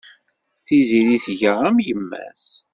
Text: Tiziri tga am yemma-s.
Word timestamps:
Tiziri 0.65 1.17
tga 1.25 1.51
am 1.67 1.77
yemma-s. 1.87 2.45